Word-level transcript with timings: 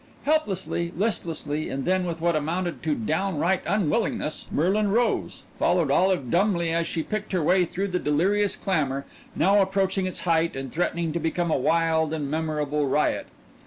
Helplessly, 0.23 0.91
listlessly, 0.97 1.69
and 1.69 1.85
then 1.85 2.05
with 2.07 2.19
what 2.21 2.35
amounted 2.35 2.81
to 2.81 2.95
downright 2.95 3.61
unwillingness, 3.67 4.47
Merlin 4.49 4.89
rose, 4.89 5.43
followed 5.59 5.91
Olive 5.91 6.31
dumbly 6.31 6.71
as 6.73 6.87
she 6.87 7.03
picked 7.03 7.33
her 7.33 7.43
way 7.43 7.65
through 7.65 7.89
the 7.89 7.99
delirious 7.99 8.55
clamor, 8.55 9.05
now 9.35 9.61
approaching 9.61 10.07
its 10.07 10.21
height 10.21 10.55
and 10.55 10.71
threatening 10.71 11.13
to 11.13 11.19
become 11.19 11.51
a 11.51 11.55
wild 11.55 12.15
and 12.15 12.31
memorable 12.31 12.87
riot. 12.87 13.27